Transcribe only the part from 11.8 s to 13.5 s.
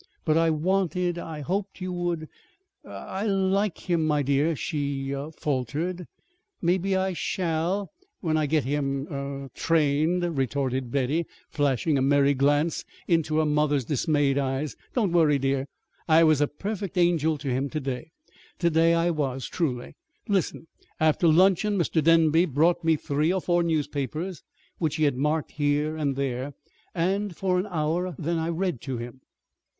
a merry glance into her